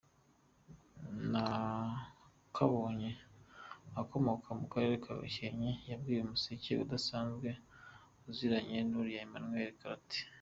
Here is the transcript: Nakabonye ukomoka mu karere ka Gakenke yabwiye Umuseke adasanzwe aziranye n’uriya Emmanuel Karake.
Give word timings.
Nakabonye 1.31 3.09
ukomoka 4.03 4.47
mu 4.59 4.65
karere 4.71 4.95
ka 5.03 5.11
Gakenke 5.19 5.71
yabwiye 5.89 6.19
Umuseke 6.23 6.71
adasanzwe 6.85 7.47
aziranye 8.29 8.77
n’uriya 8.89 9.21
Emmanuel 9.25 9.69
Karake. 9.79 10.21